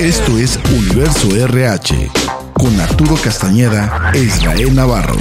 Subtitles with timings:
[0.00, 2.12] Esto es Universo RH
[2.52, 5.16] con Arturo Castañeda e Israel Navarro.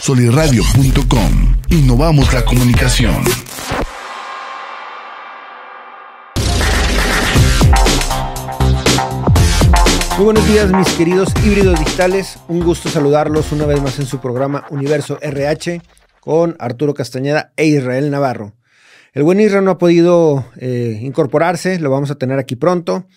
[0.00, 1.56] Soliradio.com.
[1.70, 3.16] Innovamos la comunicación.
[10.16, 14.20] Muy buenos días mis queridos híbridos digitales, un gusto saludarlos una vez más en su
[14.20, 15.82] programa Universo RH
[16.20, 18.52] con Arturo Castañeda e Israel Navarro.
[19.14, 23.08] El buen Israel no ha podido eh, incorporarse, lo vamos a tener aquí pronto,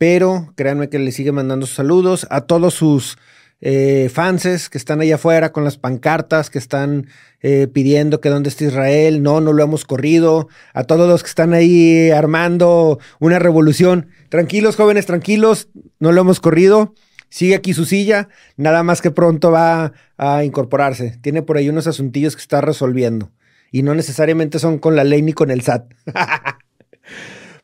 [0.00, 3.18] pero créanme que le sigue mandando saludos a todos sus
[3.60, 7.08] eh, fanses que están allá afuera con las pancartas, que están
[7.42, 11.28] eh, pidiendo que dónde está Israel, no, no lo hemos corrido, a todos los que
[11.28, 14.08] están ahí armando una revolución.
[14.30, 15.68] Tranquilos, jóvenes, tranquilos,
[15.98, 16.94] no lo hemos corrido.
[17.28, 21.18] Sigue aquí su silla, nada más que pronto va a incorporarse.
[21.20, 23.32] Tiene por ahí unos asuntillos que está resolviendo
[23.70, 25.92] y no necesariamente son con la ley ni con el SAT.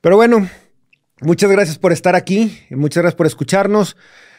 [0.02, 0.46] Pero bueno,
[1.20, 3.96] muchas gracias por estar aquí, muchas gracias por escucharnos.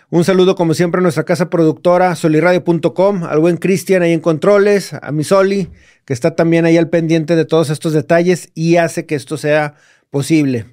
[0.10, 4.94] Un saludo como siempre a nuestra casa productora soliradio.com, al buen Cristian ahí en controles,
[4.94, 5.70] a mi Soli,
[6.06, 9.76] que está también ahí al pendiente de todos estos detalles y hace que esto sea
[10.10, 10.66] posible.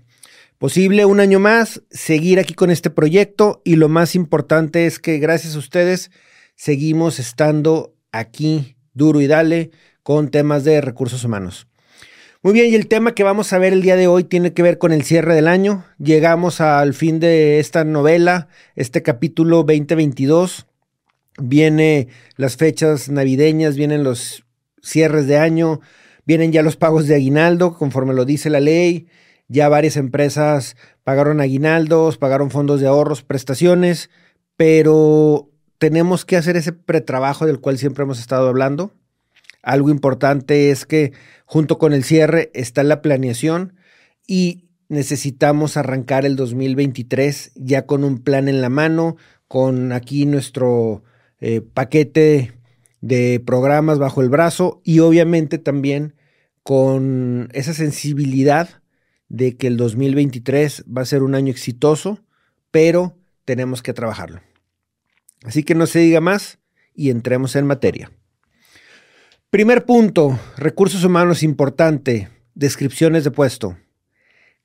[0.58, 5.18] Posible un año más, seguir aquí con este proyecto y lo más importante es que
[5.18, 6.12] gracias a ustedes
[6.54, 9.72] seguimos estando aquí duro y dale
[10.04, 11.66] con temas de recursos humanos.
[12.44, 14.62] Muy bien, y el tema que vamos a ver el día de hoy tiene que
[14.62, 15.86] ver con el cierre del año.
[15.96, 20.66] Llegamos al fin de esta novela, este capítulo 2022.
[21.38, 24.44] Vienen las fechas navideñas, vienen los
[24.82, 25.80] cierres de año,
[26.26, 29.06] vienen ya los pagos de aguinaldo, conforme lo dice la ley.
[29.48, 34.10] Ya varias empresas pagaron aguinaldos, pagaron fondos de ahorros, prestaciones,
[34.58, 35.48] pero
[35.78, 38.92] tenemos que hacer ese pretrabajo del cual siempre hemos estado hablando
[39.64, 41.12] algo importante es que
[41.44, 43.74] junto con el cierre está la planeación
[44.26, 49.16] y necesitamos arrancar el 2023 ya con un plan en la mano,
[49.48, 51.02] con aquí nuestro
[51.40, 52.52] eh, paquete
[53.00, 56.14] de programas bajo el brazo y obviamente también
[56.62, 58.82] con esa sensibilidad
[59.28, 62.20] de que el 2023 va a ser un año exitoso,
[62.70, 64.40] pero tenemos que trabajarlo.
[65.44, 66.58] Así que no se diga más
[66.94, 68.10] y entremos en materia.
[69.54, 73.78] Primer punto, recursos humanos importante, descripciones de puesto.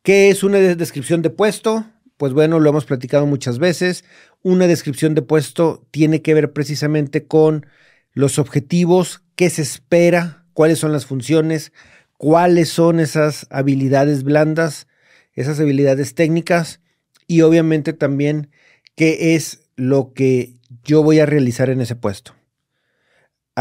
[0.02, 1.86] ¿Qué es una descripción de puesto?
[2.18, 4.04] Pues bueno, lo hemos platicado muchas veces.
[4.42, 7.68] Una descripción de puesto tiene que ver precisamente con
[8.14, 11.72] los objetivos, qué se espera, cuáles son las funciones,
[12.18, 14.88] cuáles son esas habilidades blandas,
[15.34, 16.82] esas habilidades técnicas
[17.28, 18.50] y obviamente también
[18.96, 22.39] qué es lo que yo voy a realizar en ese puesto.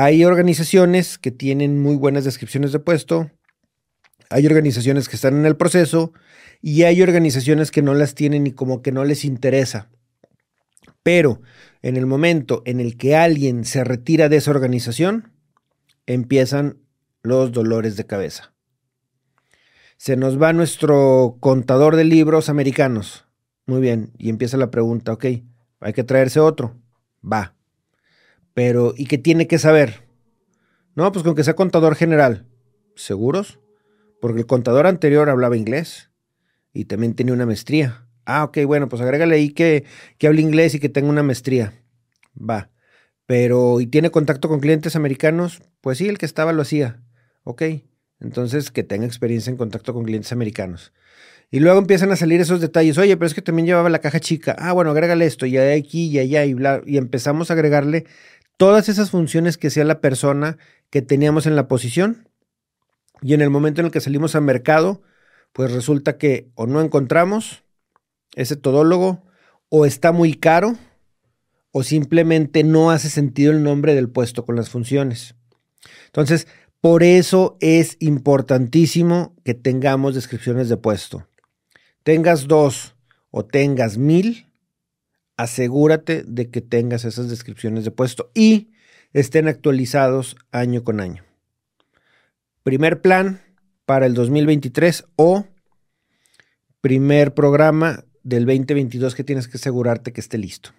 [0.00, 3.32] Hay organizaciones que tienen muy buenas descripciones de puesto,
[4.30, 6.12] hay organizaciones que están en el proceso
[6.62, 9.90] y hay organizaciones que no las tienen y como que no les interesa.
[11.02, 11.40] Pero
[11.82, 15.32] en el momento en el que alguien se retira de esa organización,
[16.06, 16.78] empiezan
[17.24, 18.52] los dolores de cabeza.
[19.96, 23.26] Se nos va nuestro contador de libros americanos.
[23.66, 25.24] Muy bien, y empieza la pregunta, ok,
[25.80, 26.76] hay que traerse otro.
[27.20, 27.57] Va.
[28.58, 30.02] Pero, ¿y qué tiene que saber?
[30.96, 32.48] No, pues con que sea contador general.
[32.96, 33.60] ¿Seguros?
[34.20, 36.10] Porque el contador anterior hablaba inglés
[36.72, 38.08] y también tenía una maestría.
[38.24, 39.84] Ah, ok, bueno, pues agrégale ahí que,
[40.18, 41.72] que hable inglés y que tenga una maestría.
[42.36, 42.68] Va.
[43.26, 45.62] Pero, ¿y tiene contacto con clientes americanos?
[45.80, 47.00] Pues sí, el que estaba lo hacía.
[47.44, 47.62] Ok.
[48.18, 50.92] Entonces, que tenga experiencia en contacto con clientes americanos.
[51.50, 52.98] Y luego empiezan a salir esos detalles.
[52.98, 54.54] Oye, pero es que también llevaba la caja chica.
[54.58, 56.82] Ah, bueno, agrégale esto, y aquí, y allá, y bla.
[56.84, 58.04] Y empezamos a agregarle
[58.58, 60.58] todas esas funciones que sea la persona
[60.90, 62.28] que teníamos en la posición
[63.22, 65.02] y en el momento en el que salimos al mercado,
[65.54, 67.64] pues resulta que o no encontramos
[68.34, 69.24] ese todólogo
[69.70, 70.76] o está muy caro
[71.72, 75.34] o simplemente no hace sentido el nombre del puesto con las funciones.
[76.06, 76.48] Entonces,
[76.80, 81.28] por eso es importantísimo que tengamos descripciones de puesto.
[82.02, 82.96] Tengas dos
[83.30, 84.47] o tengas mil,
[85.38, 88.72] asegúrate de que tengas esas descripciones de puesto y
[89.14, 91.24] estén actualizados año con año.
[92.64, 93.40] Primer plan
[93.86, 95.46] para el 2023 o
[96.80, 100.70] primer programa del 2022 que tienes que asegurarte que esté listo.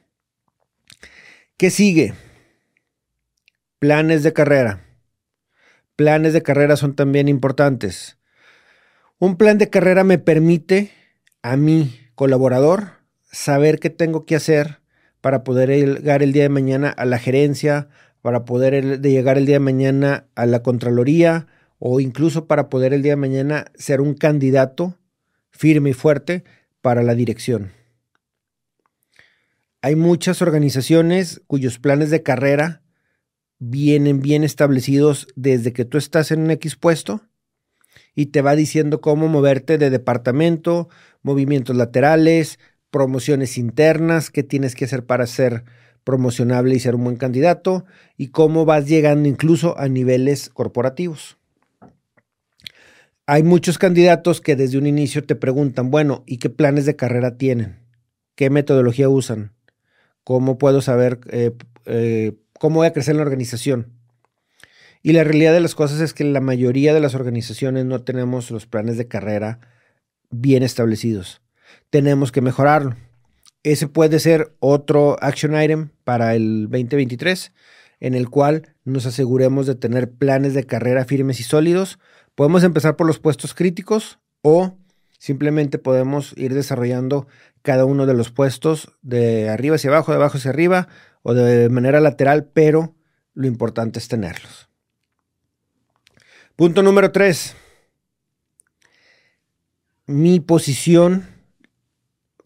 [1.58, 2.14] ¿Qué sigue?
[3.80, 4.86] Planes de carrera.
[5.96, 8.18] Planes de carrera son también importantes.
[9.20, 10.92] Un plan de carrera me permite
[11.42, 12.99] a mi colaborador
[13.32, 14.80] saber qué tengo que hacer
[15.22, 17.90] para poder llegar el día de mañana a la gerencia,
[18.22, 21.48] para poder llegar el día de mañana a la Contraloría
[21.78, 24.98] o incluso para poder el día de mañana ser un candidato
[25.52, 26.44] firme y fuerte
[26.82, 27.72] para la dirección.
[29.82, 32.82] Hay muchas organizaciones cuyos planes de carrera
[33.60, 37.22] vienen bien establecidos desde que tú estás en un X puesto
[38.16, 40.90] y te va diciendo cómo moverte de departamento,
[41.22, 42.60] movimientos laterales,
[42.92, 45.64] promociones internas, qué tienes que hacer para ser
[46.04, 47.86] promocionable y ser un buen candidato
[48.18, 51.38] y cómo vas llegando incluso a niveles corporativos.
[53.28, 57.38] Hay muchos candidatos que desde un inicio te preguntan, bueno, ¿y qué planes de carrera
[57.38, 57.78] tienen?
[58.34, 59.54] ¿Qué metodología usan?
[60.24, 61.52] ¿Cómo puedo saber eh,
[61.86, 63.94] eh, cómo voy a crecer en la organización?
[65.04, 68.50] Y la realidad de las cosas es que la mayoría de las organizaciones no tenemos
[68.50, 69.60] los planes de carrera
[70.32, 71.42] bien establecidos.
[71.90, 72.96] Tenemos que mejorarlo.
[73.64, 77.52] Ese puede ser otro action item para el 2023
[78.00, 82.00] en el cual nos aseguremos de tener planes de carrera firmes y sólidos.
[82.36, 84.78] Podemos empezar por los puestos críticos o
[85.18, 87.28] simplemente podemos ir desarrollando
[87.62, 90.88] cada uno de los puestos de arriba hacia abajo, de abajo hacia arriba
[91.22, 92.96] o de manera lateral, pero
[93.34, 94.70] lo importante es tenerlos.
[96.56, 97.56] Punto número tres.
[100.06, 101.28] Mi posición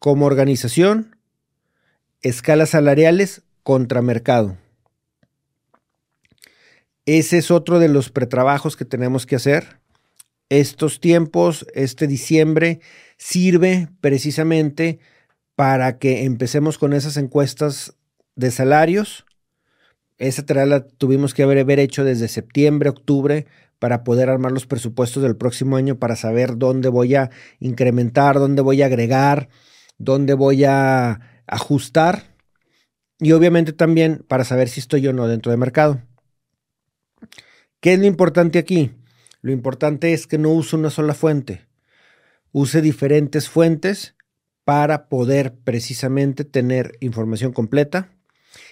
[0.04, 1.16] como organización,
[2.22, 4.58] escalas salariales contra mercado.
[7.06, 9.80] Ese es otro de los pretrabajos que tenemos que hacer.
[10.50, 12.82] Estos tiempos, este diciembre,
[13.16, 15.00] sirve precisamente
[15.56, 17.94] para que empecemos con esas encuestas
[18.36, 19.26] de salarios.
[20.18, 23.46] Esa tarea la tuvimos que haber, hecho desde septiembre, octubre,
[23.80, 27.30] para poder armar los presupuestos del próximo año, para saber dónde voy a
[27.62, 29.48] incrementar, dónde voy a agregar,
[30.04, 32.36] dónde voy a ajustar
[33.20, 36.02] y obviamente también para saber si estoy o no dentro del mercado.
[37.80, 38.92] ¿Qué es lo importante aquí?
[39.42, 41.68] Lo importante es que no use una sola fuente.
[42.52, 44.16] Use diferentes fuentes
[44.64, 48.10] para poder precisamente tener información completa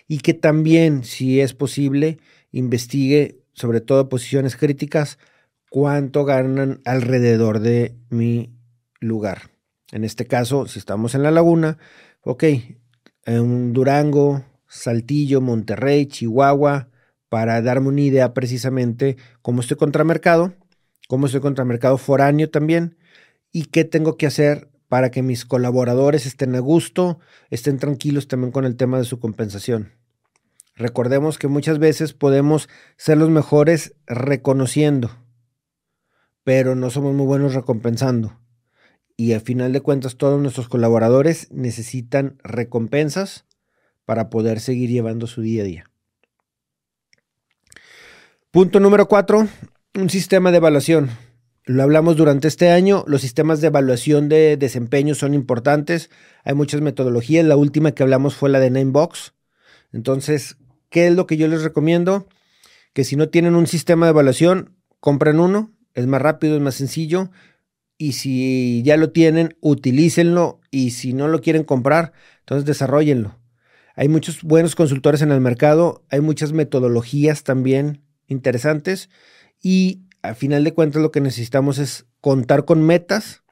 [0.08, 2.20] y que también, si es posible,
[2.52, 5.20] investigue sobre todo posiciones críticas,
[5.70, 8.54] cuánto ganan alrededor de mi
[9.00, 9.51] lugar.
[9.92, 11.78] En este caso, si estamos en la laguna,
[12.24, 12.44] ok,
[13.26, 16.90] en Durango, Saltillo, Monterrey, Chihuahua,
[17.28, 20.54] para darme una idea precisamente cómo estoy contra mercado,
[21.08, 22.98] cómo estoy contra mercado foráneo también
[23.52, 28.52] y qué tengo que hacer para que mis colaboradores estén a gusto, estén tranquilos también
[28.52, 29.92] con el tema de su compensación.
[30.76, 35.12] Recordemos que muchas veces podemos ser los mejores reconociendo,
[36.44, 38.41] pero no somos muy buenos recompensando
[39.22, 43.46] y al final de cuentas todos nuestros colaboradores necesitan recompensas
[44.04, 45.92] para poder seguir llevando su día a día.
[48.50, 49.48] Punto número cuatro,
[49.94, 51.12] un sistema de evaluación.
[51.66, 56.10] Lo hablamos durante este año, los sistemas de evaluación de desempeño son importantes,
[56.44, 59.36] hay muchas metodologías, la última que hablamos fue la de Namebox.
[59.94, 60.58] Entonces,
[60.90, 62.28] ¿qué es lo que yo les recomiendo?
[62.94, 66.74] Que si no tienen un sistema de evaluación, compren uno, es más rápido, es más
[66.74, 67.30] sencillo
[68.02, 73.38] y si ya lo tienen, utilícenlo y si no lo quieren comprar, entonces desarrollenlo.
[73.96, 79.12] Hay muchos buenos consultores en el mercado, hay muchas metodologías también interesantes
[79.62, 83.44] y al final de cuentas lo que necesitamos es contar con metas.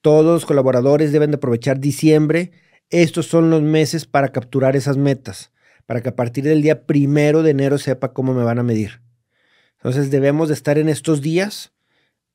[0.00, 2.50] Todos los colaboradores deben de aprovechar diciembre.
[2.90, 5.52] Estos son los meses para capturar esas metas,
[5.86, 9.00] para que a partir del día primero de enero sepa cómo me van a medir.
[9.76, 11.72] Entonces debemos de estar en estos días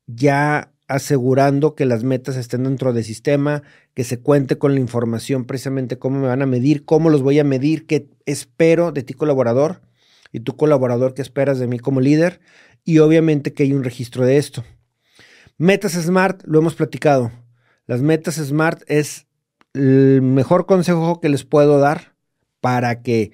[0.07, 5.45] ya asegurando que las metas estén dentro del sistema, que se cuente con la información
[5.45, 9.13] precisamente cómo me van a medir, cómo los voy a medir, qué espero de ti
[9.13, 9.81] colaborador
[10.33, 12.41] y tu colaborador qué esperas de mí como líder
[12.83, 14.65] y obviamente que hay un registro de esto.
[15.57, 17.31] Metas Smart, lo hemos platicado.
[17.87, 19.27] Las metas Smart es
[19.73, 22.15] el mejor consejo que les puedo dar
[22.59, 23.31] para que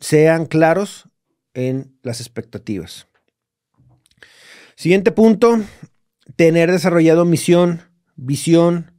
[0.00, 1.08] sean claros
[1.54, 3.06] en las expectativas.
[4.74, 5.60] Siguiente punto,
[6.36, 7.82] tener desarrollado misión,
[8.14, 8.92] visión,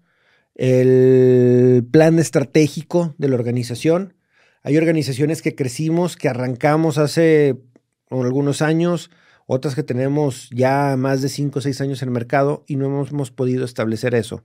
[0.56, 4.15] el plan estratégico de la organización.
[4.63, 7.58] Hay organizaciones que crecimos, que arrancamos hace
[8.10, 9.12] algunos años,
[9.46, 12.88] otras que tenemos ya más de 5 o 6 años en el mercado y no
[12.88, 14.44] hemos, hemos podido establecer eso.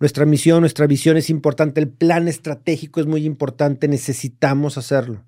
[0.00, 5.24] Nuestra misión, nuestra visión es importante, el plan estratégico es muy importante, necesitamos hacerlo.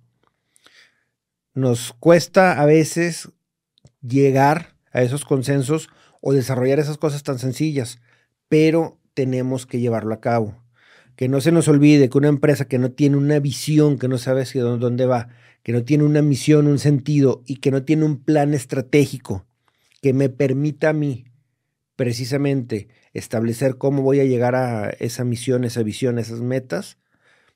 [1.54, 3.30] Nos cuesta a veces
[4.02, 5.88] llegar a esos consensos
[6.20, 8.00] o desarrollar esas cosas tan sencillas,
[8.48, 10.62] pero tenemos que llevarlo a cabo.
[11.16, 14.18] Que no se nos olvide que una empresa que no tiene una visión, que no
[14.18, 15.28] sabe hacia dónde va,
[15.62, 19.46] que no tiene una misión, un sentido y que no tiene un plan estratégico
[20.02, 21.24] que me permita a mí
[21.96, 26.98] precisamente establecer cómo voy a llegar a esa misión, esa visión, esas metas,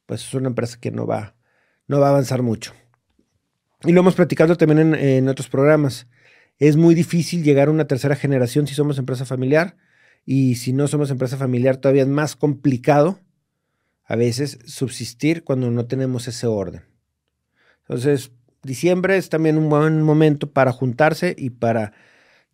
[0.06, 1.36] pues es una empresa que no va,
[1.86, 2.72] no va a avanzar mucho.
[3.84, 6.06] Y lo hemos platicado también en, otros programas.
[6.60, 9.76] Es muy difícil llegar a una tercera generación si somos empresa familiar
[10.24, 13.18] y si no somos empresa familiar todavía es más complicado
[14.04, 16.82] a veces subsistir cuando no tenemos ese orden.
[17.80, 18.30] Entonces,
[18.62, 21.92] diciembre es también un buen momento para juntarse y para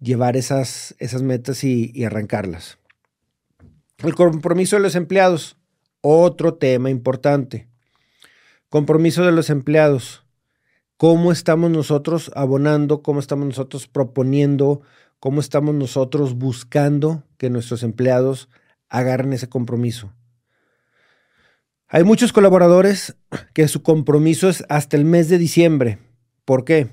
[0.01, 2.79] llevar esas, esas metas y arrancarlas.
[3.99, 5.57] El compromiso de los empleados,
[6.03, 7.67] otro tema importante.
[8.69, 10.26] Compromiso de los empleados.
[10.99, 13.03] ¿Cómo estamos nosotros abonando?
[13.03, 14.81] ¿Cómo estamos nosotros proponiendo?
[15.21, 18.49] ¿Cómo estamos nosotros buscando que nuestros empleados
[18.89, 20.15] agarren ese compromiso?
[21.89, 23.15] Hay muchos colaboradores
[23.53, 25.99] que su compromiso es hasta el mes de diciembre.
[26.47, 26.89] ¿Por qué?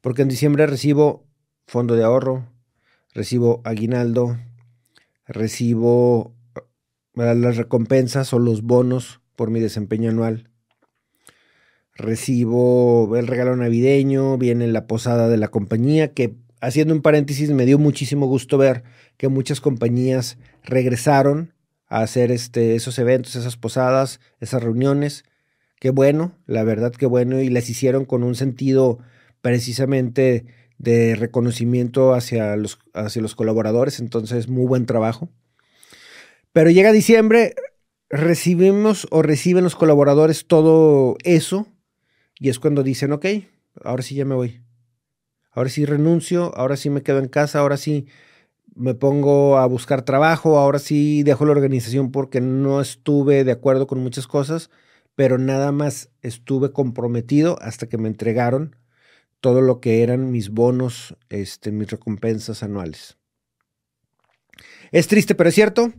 [0.00, 1.24] Porque en diciembre recibo
[1.68, 2.48] fondo de ahorro,
[3.14, 4.38] recibo aguinaldo,
[5.24, 6.34] recibo
[7.14, 10.50] las recompensas o los bonos por mi desempeño anual.
[11.96, 17.64] Recibo el regalo navideño, viene la posada de la compañía, que haciendo un paréntesis me
[17.64, 18.82] dio muchísimo gusto ver
[19.16, 21.54] que muchas compañías regresaron
[21.88, 25.24] a hacer este, esos eventos, esas posadas, esas reuniones.
[25.80, 28.98] Qué bueno, la verdad qué bueno, y las hicieron con un sentido
[29.40, 30.44] precisamente
[30.78, 35.30] de reconocimiento hacia los, hacia los colaboradores, entonces muy buen trabajo.
[36.52, 37.54] Pero llega diciembre,
[38.10, 41.66] recibimos o reciben los colaboradores todo eso
[42.38, 43.26] y es cuando dicen, ok,
[43.82, 44.62] ahora sí ya me voy.
[45.50, 48.06] Ahora sí renuncio, ahora sí me quedo en casa, ahora sí
[48.74, 53.86] me pongo a buscar trabajo, ahora sí dejo la organización porque no estuve de acuerdo
[53.86, 54.70] con muchas cosas,
[55.14, 58.76] pero nada más estuve comprometido hasta que me entregaron
[59.40, 63.16] todo lo que eran mis bonos, este, mis recompensas anuales.
[64.92, 65.92] Es triste, pero es cierto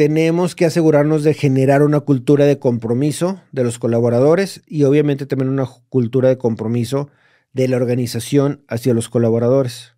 [0.00, 5.50] tenemos que asegurarnos de generar una cultura de compromiso de los colaboradores y obviamente también
[5.50, 7.10] una cultura de compromiso
[7.52, 9.96] de la organización hacia los colaboradores.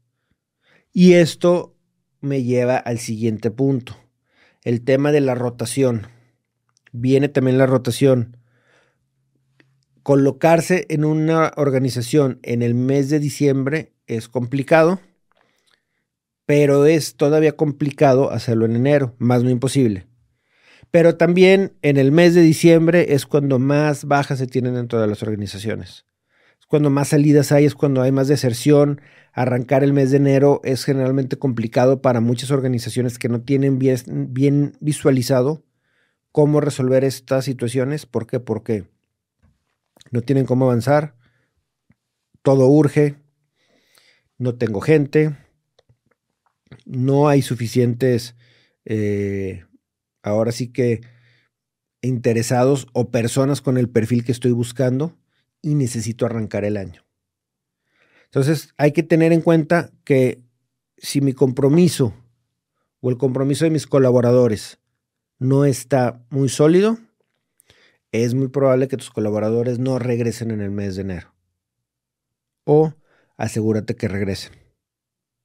[0.92, 1.76] Y esto
[2.20, 3.96] me lleva al siguiente punto,
[4.64, 6.08] el tema de la rotación.
[6.90, 8.38] Viene también la rotación.
[10.02, 14.98] Colocarse en una organización en el mes de diciembre es complicado
[16.46, 20.06] pero es todavía complicado hacerlo en enero, más no imposible.
[20.90, 25.06] Pero también en el mes de diciembre es cuando más bajas se tienen dentro de
[25.06, 26.04] las organizaciones.
[26.60, 29.00] Es cuando más salidas hay, es cuando hay más deserción.
[29.32, 33.96] Arrancar el mes de enero es generalmente complicado para muchas organizaciones que no tienen bien,
[34.06, 35.64] bien visualizado
[36.30, 38.04] cómo resolver estas situaciones.
[38.04, 38.40] ¿Por qué?
[38.40, 38.84] Porque
[40.10, 41.14] no tienen cómo avanzar,
[42.42, 43.16] todo urge,
[44.36, 45.36] no tengo gente,
[46.84, 48.34] no hay suficientes,
[48.84, 49.64] eh,
[50.22, 51.00] ahora sí que
[52.02, 55.16] interesados o personas con el perfil que estoy buscando
[55.62, 57.04] y necesito arrancar el año.
[58.24, 60.42] Entonces hay que tener en cuenta que
[60.98, 62.14] si mi compromiso
[63.00, 64.78] o el compromiso de mis colaboradores
[65.38, 66.98] no está muy sólido,
[68.10, 71.34] es muy probable que tus colaboradores no regresen en el mes de enero.
[72.64, 72.94] O
[73.36, 74.61] asegúrate que regresen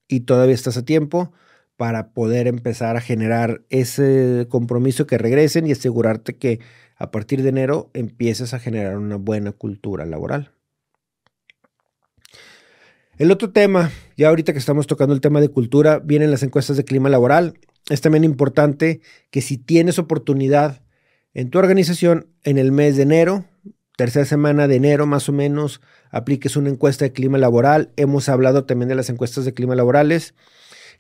[0.07, 1.31] y todavía estás a tiempo
[1.75, 6.59] para poder empezar a generar ese compromiso que regresen y asegurarte que
[6.95, 10.51] a partir de enero empieces a generar una buena cultura laboral.
[13.17, 16.77] El otro tema, ya ahorita que estamos tocando el tema de cultura, vienen las encuestas
[16.77, 17.59] de clima laboral.
[17.89, 20.83] Es también importante que si tienes oportunidad
[21.33, 23.45] en tu organización en el mes de enero,
[23.97, 27.91] tercera semana de enero más o menos, apliques una encuesta de clima laboral.
[27.97, 30.35] Hemos hablado también de las encuestas de clima laborales.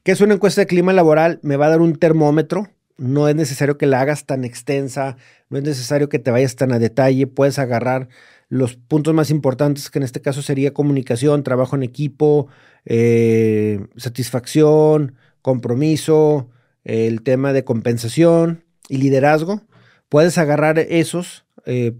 [0.03, 1.39] ¿Qué es una encuesta de clima laboral?
[1.43, 2.67] Me va a dar un termómetro.
[2.97, 5.17] No es necesario que la hagas tan extensa,
[5.49, 7.27] no es necesario que te vayas tan a detalle.
[7.27, 8.09] Puedes agarrar
[8.49, 12.47] los puntos más importantes, que en este caso sería comunicación, trabajo en equipo,
[12.85, 16.49] eh, satisfacción, compromiso,
[16.83, 19.61] el tema de compensación y liderazgo.
[20.09, 21.93] Puedes agarrar esos, eh,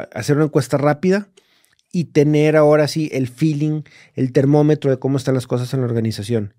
[0.00, 1.28] hacer una encuesta rápida
[1.92, 3.82] y tener ahora sí el feeling,
[4.14, 6.54] el termómetro de cómo están las cosas en la organización.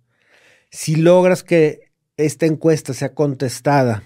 [0.72, 4.04] Si logras que esta encuesta sea contestada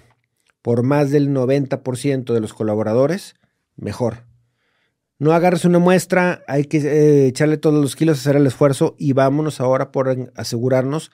[0.62, 3.36] por más del 90% de los colaboradores,
[3.76, 4.26] mejor.
[5.20, 9.14] No agarres una muestra, hay que eh, echarle todos los kilos, hacer el esfuerzo y
[9.14, 11.12] vámonos ahora por asegurarnos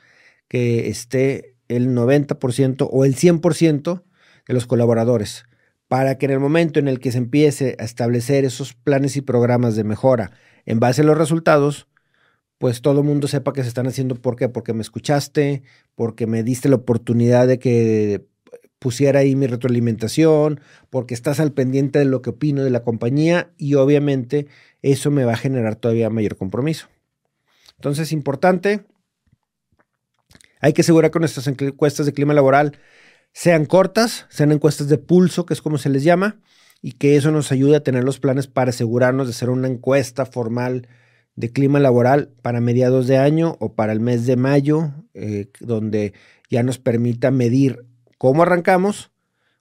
[0.48, 4.04] que esté el 90% o el 100%
[4.48, 5.46] de los colaboradores
[5.88, 9.22] para que en el momento en el que se empiece a establecer esos planes y
[9.22, 10.32] programas de mejora
[10.66, 11.88] en base a los resultados,
[12.58, 14.16] pues todo el mundo sepa que se están haciendo.
[14.16, 14.50] ¿Por qué?
[14.50, 15.64] Porque me escuchaste,
[15.94, 18.26] porque me diste la oportunidad de que
[18.80, 23.52] pusiera ahí mi retroalimentación, porque estás al pendiente de lo que opino de la compañía
[23.58, 24.48] y obviamente
[24.82, 26.88] eso me va a generar todavía mayor compromiso.
[27.78, 28.86] Entonces, importante,
[30.62, 32.78] hay que asegurar que nuestras encuestas de clima laboral
[33.36, 36.40] sean cortas, sean encuestas de pulso, que es como se les llama,
[36.82, 40.26] y que eso nos ayude a tener los planes para asegurarnos de hacer una encuesta
[40.26, 40.88] formal
[41.36, 46.14] de clima laboral para mediados de año o para el mes de mayo, eh, donde
[46.50, 47.86] ya nos permita medir
[48.18, 49.12] cómo arrancamos,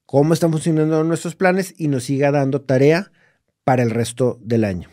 [0.06, 3.10] cómo están funcionando nuestros planes y nos siga dando tarea
[3.64, 4.88] para el resto del año.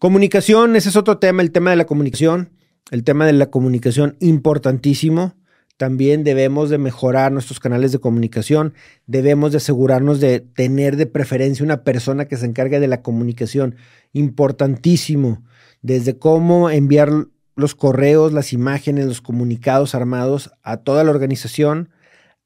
[0.00, 2.50] Comunicación, ese es otro tema, el tema de la comunicación,
[2.90, 5.36] el tema de la comunicación importantísimo.
[5.82, 8.72] También debemos de mejorar nuestros canales de comunicación,
[9.08, 13.74] debemos de asegurarnos de tener de preferencia una persona que se encargue de la comunicación,
[14.12, 15.42] importantísimo,
[15.80, 17.10] desde cómo enviar
[17.56, 21.88] los correos, las imágenes, los comunicados armados a toda la organización,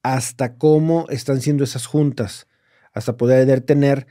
[0.03, 2.47] hasta cómo están siendo esas juntas,
[2.95, 4.07] hasta poder tener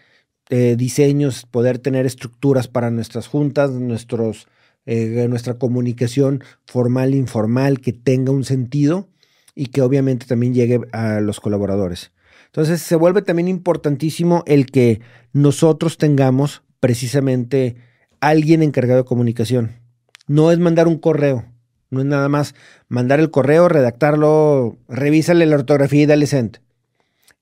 [0.51, 4.48] eh, diseños, poder tener estructuras para nuestras juntas, nuestros,
[4.86, 9.10] eh, nuestra comunicación formal informal que tenga un sentido
[9.55, 12.12] y que obviamente también llegue a los colaboradores.
[12.47, 15.01] Entonces se vuelve también importantísimo el que
[15.33, 17.77] nosotros tengamos precisamente
[18.19, 19.79] alguien encargado de comunicación.
[20.27, 21.45] No es mandar un correo,
[21.89, 22.55] no es nada más
[22.88, 26.59] mandar el correo, redactarlo, revísale la ortografía y dale send.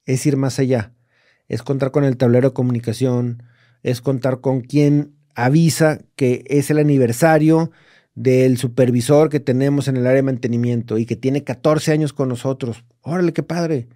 [0.06, 0.94] Es ir más allá.
[1.48, 3.44] Es contar con el tablero de comunicación,
[3.84, 7.72] es contar con quien avisa que es el aniversario
[8.16, 12.30] del supervisor que tenemos en el área de mantenimiento y que tiene 14 años con
[12.30, 12.84] nosotros.
[13.02, 13.88] Órale, qué padre.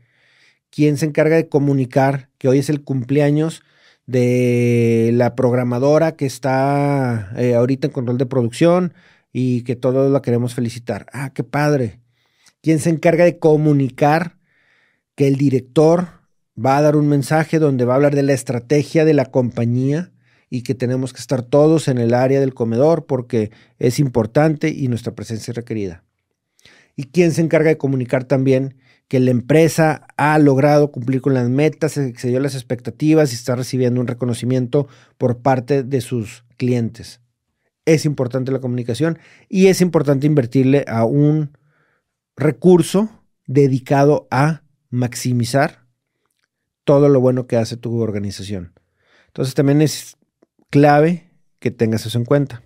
[0.70, 3.64] ¿Quién se encarga de comunicar que hoy es el cumpleaños
[4.06, 8.94] de la programadora que está eh, ahorita en control de producción
[9.32, 11.08] y que todos la queremos felicitar?
[11.14, 12.00] Ah, qué padre.
[12.62, 14.38] ¿Quién se encarga de comunicar
[15.16, 16.08] que el director
[16.58, 20.12] va a dar un mensaje donde va a hablar de la estrategia de la compañía?
[20.50, 24.88] Y que tenemos que estar todos en el área del comedor porque es importante y
[24.88, 26.04] nuestra presencia es requerida.
[26.96, 28.76] ¿Y quién se encarga de comunicar también
[29.08, 34.02] que la empresa ha logrado cumplir con las metas, excedió las expectativas y está recibiendo
[34.02, 37.22] un reconocimiento por parte de sus clientes?
[37.86, 41.52] Es importante la comunicación y es importante invertirle a un
[42.36, 43.10] recurso
[43.46, 45.86] dedicado a maximizar
[46.84, 48.74] todo lo bueno que hace tu organización.
[49.28, 50.17] Entonces también es
[50.70, 52.64] clave que tengas eso en cuenta.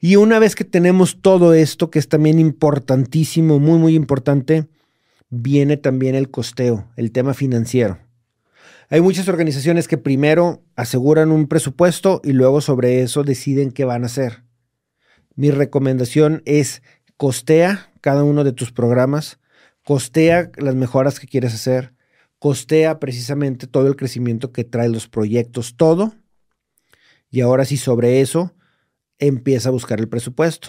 [0.00, 4.68] Y una vez que tenemos todo esto, que es también importantísimo, muy, muy importante,
[5.28, 7.98] viene también el costeo, el tema financiero.
[8.90, 14.04] Hay muchas organizaciones que primero aseguran un presupuesto y luego sobre eso deciden qué van
[14.04, 14.44] a hacer.
[15.34, 16.82] Mi recomendación es
[17.16, 19.38] costea cada uno de tus programas,
[19.84, 21.92] costea las mejoras que quieres hacer,
[22.38, 26.14] costea precisamente todo el crecimiento que trae los proyectos, todo.
[27.30, 28.54] Y ahora sí, sobre eso,
[29.18, 30.68] empieza a buscar el presupuesto.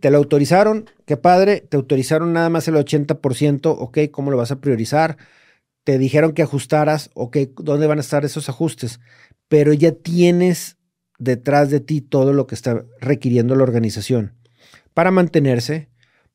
[0.00, 4.52] Te lo autorizaron, qué padre, te autorizaron nada más el 80%, ok, ¿cómo lo vas
[4.52, 5.16] a priorizar?
[5.82, 9.00] Te dijeron que ajustaras, ok, ¿dónde van a estar esos ajustes?
[9.48, 10.76] Pero ya tienes
[11.18, 14.36] detrás de ti todo lo que está requiriendo la organización
[14.94, 15.88] para mantenerse,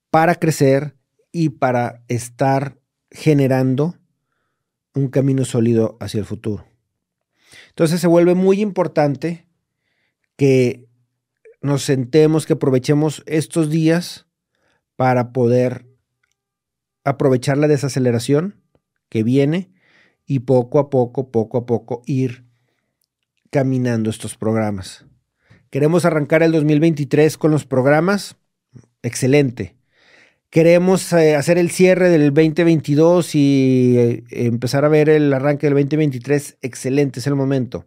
[0.10, 0.96] para crecer
[1.32, 2.80] y para estar
[3.12, 3.96] generando
[4.98, 6.66] un camino sólido hacia el futuro.
[7.70, 9.48] Entonces se vuelve muy importante
[10.36, 10.90] que
[11.62, 14.28] nos sentemos, que aprovechemos estos días
[14.96, 15.86] para poder
[17.04, 18.62] aprovechar la desaceleración
[19.10, 19.72] que viene
[20.26, 22.46] y poco a poco, poco a poco ir
[23.50, 25.06] caminando estos programas.
[25.70, 28.36] Queremos arrancar el 2023 con los programas.
[29.04, 29.77] Excelente
[30.50, 35.76] queremos eh, hacer el cierre del 2022 y eh, empezar a ver el arranque del
[35.76, 37.86] 2023, excelente, es el momento.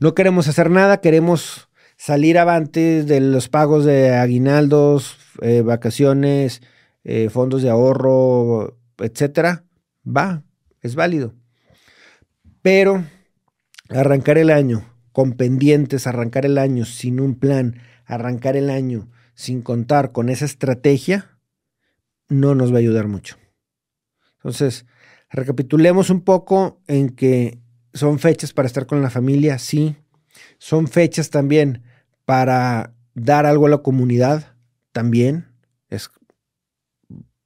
[0.00, 6.62] No queremos hacer nada, queremos salir avante de los pagos de aguinaldos, eh, vacaciones,
[7.30, 9.64] fondos de ahorro, etcétera.
[10.06, 10.42] Va,
[10.80, 11.34] es válido.
[12.62, 13.04] Pero
[13.90, 19.62] arrancar el año con pendientes, arrancar el año sin un plan, arrancar el año sin
[19.62, 21.33] contar con esa estrategia,
[22.40, 23.36] no nos va a ayudar mucho.
[24.36, 24.86] Entonces,
[25.30, 27.58] recapitulemos un poco en que
[27.92, 29.96] son fechas para estar con la familia, sí.
[30.58, 31.82] Son fechas también
[32.24, 34.56] para dar algo a la comunidad,
[34.92, 35.46] también.
[35.88, 36.10] Es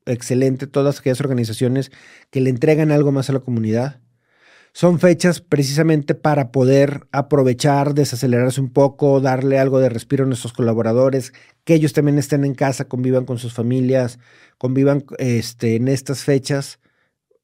[0.06, 1.90] excelente todas aquellas organizaciones
[2.30, 4.00] que le entregan algo más a la comunidad.
[4.78, 10.52] Son fechas precisamente para poder aprovechar, desacelerarse un poco, darle algo de respiro a nuestros
[10.52, 11.32] colaboradores,
[11.64, 14.20] que ellos también estén en casa, convivan con sus familias,
[14.56, 16.78] convivan este, en estas fechas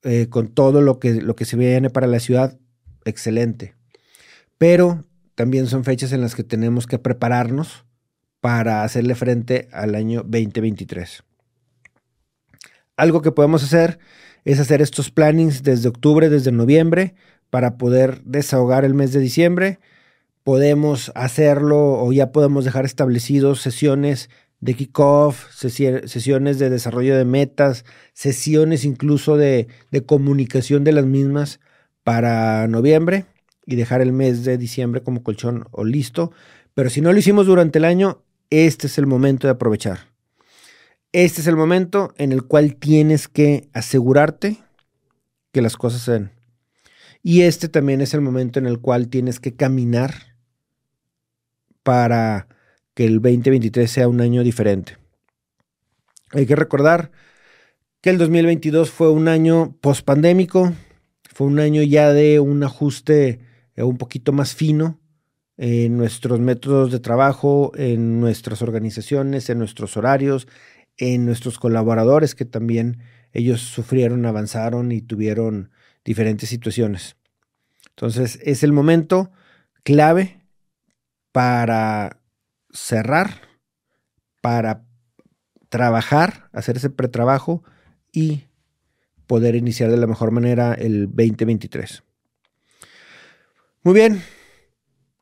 [0.04, 2.56] eh, con todo lo que, lo que se viene para la ciudad.
[3.04, 3.74] Excelente.
[4.56, 7.84] Pero también son fechas en las que tenemos que prepararnos
[8.38, 11.24] para hacerle frente al año 2023.
[12.96, 13.98] Algo que podemos hacer
[14.44, 17.14] es hacer estos plannings desde octubre, desde noviembre,
[17.50, 19.78] para poder desahogar el mes de diciembre.
[20.42, 24.28] Podemos hacerlo o ya podemos dejar establecidos sesiones
[24.61, 31.61] de kickoff, sesiones de desarrollo de metas, sesiones incluso de, de comunicación de las mismas
[32.02, 33.26] para noviembre
[33.66, 36.33] y dejar el mes de diciembre como colchón o listo.
[36.74, 40.13] Pero si no lo hicimos durante el año, este es el momento de aprovechar.
[41.14, 44.59] Este es el momento en el cual tienes que asegurarte
[45.53, 46.33] que las cosas se den.
[47.22, 50.12] Y este también es el momento en el cual tienes que caminar
[51.85, 52.48] para
[52.94, 54.98] que el 2023 sea un año diferente.
[56.33, 57.12] Hay que recordar
[58.00, 60.72] que el 2022 fue un año pospandémico,
[61.33, 63.38] fue un año ya de un ajuste
[63.77, 64.98] eh, un poquito más fino
[65.57, 70.48] en nuestros métodos de trabajo, en nuestras organizaciones, en nuestros horarios,
[70.96, 73.00] en nuestros colaboradores que también
[73.33, 75.70] ellos sufrieron, avanzaron y tuvieron
[76.04, 77.16] diferentes situaciones.
[77.90, 79.30] Entonces es el momento
[79.83, 80.40] clave
[81.33, 82.20] para
[82.72, 83.40] cerrar,
[84.40, 84.85] para
[85.68, 87.62] trabajar, hacer ese pretrabajo
[88.12, 88.44] y
[89.26, 92.02] poder iniciar de la mejor manera el 2023.
[93.83, 94.22] Muy bien,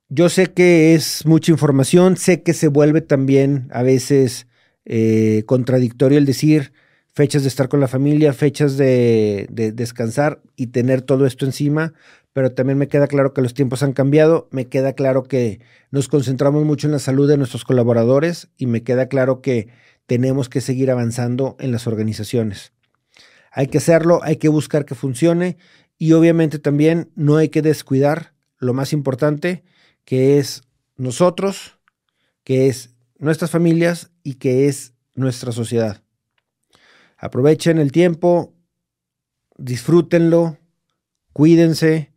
[0.09, 4.47] yo sé que es mucha información, sé que se vuelve también a veces
[4.85, 6.73] eh, contradictorio el decir
[7.13, 11.93] fechas de estar con la familia, fechas de, descansar y tener todo esto encima,
[12.33, 16.09] pero también me queda claro que los tiempos han cambiado, me queda claro que nos
[16.09, 19.69] concentramos mucho en la salud de nuestros colaboradores y me queda claro que
[20.07, 22.73] tenemos que seguir avanzando en las organizaciones.
[23.53, 25.59] Hay que hacerlo, hay que buscar que funcione
[25.99, 29.63] y obviamente también no hay que descuidar lo más importante
[30.07, 30.63] que es
[30.97, 31.79] nosotros,
[32.45, 36.03] que es nuestras familias y que es nuestra sociedad.
[37.19, 38.53] Aprovechen el tiempo,
[39.57, 40.59] disfrútenlo,
[41.33, 42.13] cuídense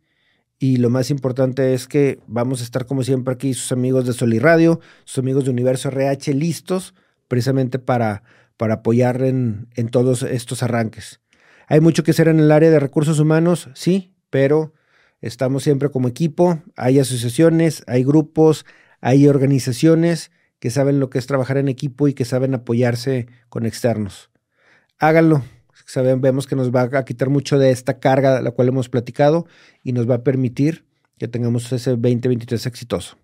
[0.58, 4.14] y lo más importante es que vamos a estar como siempre aquí sus amigos de
[4.14, 6.94] Sol y Radio, sus amigos de Universo RH listos
[7.28, 8.22] precisamente para,
[8.56, 11.20] para apoyar en, en todos estos arranques.
[11.68, 14.72] Hay mucho que hacer en el área de recursos humanos, sí, pero
[15.20, 18.64] estamos siempre como equipo, hay asociaciones, hay grupos,
[19.00, 23.66] hay organizaciones que saben lo que es trabajar en equipo y que saben apoyarse con
[23.66, 24.30] externos.
[24.98, 25.44] Háganlo.
[25.84, 29.46] Saben, vemos que nos va a quitar mucho de esta carga la cual hemos platicado
[29.84, 30.84] y nos va a permitir
[31.18, 33.16] que tengamos ese 2023 exitoso.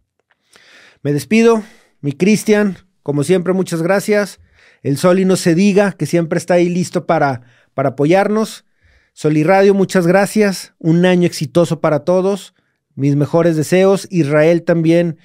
[1.03, 1.63] Me despido,
[2.01, 4.39] mi Cristian, como siempre, muchas gracias.
[4.83, 7.43] El Sol y no se diga, que siempre está ahí listo para,
[7.75, 8.65] para apoyarnos.
[9.13, 10.75] Sol y Radio, muchas gracias.
[10.79, 12.55] Un año exitoso para todos.
[12.95, 14.07] Mis mejores deseos.
[14.11, 15.19] Israel también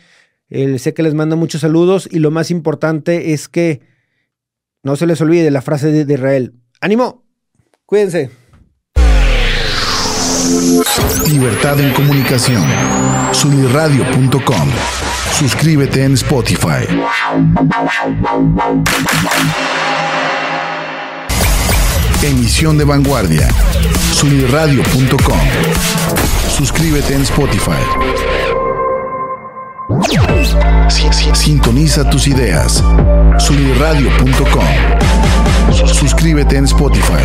[0.49, 3.81] sé que les manda muchos saludos y lo más importante es que
[4.83, 6.53] no se les olvide la frase de, Israel.
[6.79, 7.25] ¡Ánimo!
[7.85, 8.29] Cuídense.
[11.29, 12.63] Libertad en comunicación.
[13.33, 14.69] Sunirradio.com.
[15.33, 16.87] Suscríbete en Spotify.
[22.23, 23.49] Emisión de vanguardia.
[24.13, 25.39] Sunirradio.com.
[26.49, 28.36] Suscríbete en Spotify.
[31.33, 32.83] Sintoniza tus ideas.
[33.37, 34.65] Suniradio.com.
[35.93, 37.23] Suscríbete en Spotify.